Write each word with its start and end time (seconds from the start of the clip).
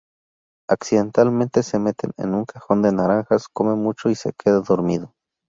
Accidentalmente 0.67 1.61
se 1.61 1.77
mete 1.77 2.09
en 2.17 2.33
un 2.33 2.45
cajón 2.45 2.81
de 2.81 2.91
naranjas, 2.91 3.47
come 3.47 3.75
mucho 3.75 4.09
y 4.09 4.15
se 4.15 4.33
queda 4.33 4.59
dormido. 4.59 5.13